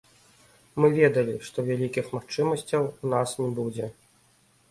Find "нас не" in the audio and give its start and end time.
3.13-3.51